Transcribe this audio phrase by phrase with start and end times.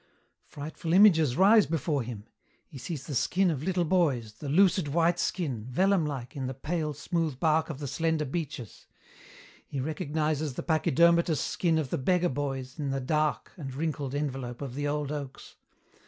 [0.47, 2.25] "Frightful images rise before him.
[2.67, 6.55] He sees the skin of little boys, the lucid white skin, vellum like, in the
[6.55, 8.87] pale, smooth bark of the slender beeches.
[9.67, 14.59] He recognizes the pachydermatous skin of the beggar boys in the dark and wrinkled envelope
[14.63, 15.57] of the old oaks.